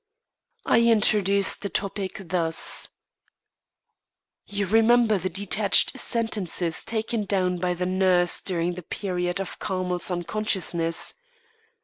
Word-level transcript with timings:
I 0.65 0.79
introduced 0.81 1.61
the 1.61 1.69
topic 1.69 2.17
thus: 2.29 2.89
"You 4.47 4.65
remember 4.65 5.19
the 5.19 5.29
detached 5.29 5.99
sentences 5.99 6.83
taken 6.83 7.25
down 7.25 7.59
by 7.59 7.75
the 7.75 7.85
nurse 7.85 8.41
during 8.41 8.73
the 8.73 8.81
period 8.81 9.39
of 9.39 9.59
Carmel's 9.59 10.09
unconsciousness. 10.09 11.13